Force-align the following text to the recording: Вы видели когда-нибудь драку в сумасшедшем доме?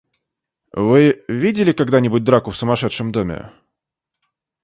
Вы 0.73 1.23
видели 1.27 1.73
когда-нибудь 1.73 2.23
драку 2.23 2.49
в 2.49 2.57
сумасшедшем 2.57 3.11
доме? 3.11 3.51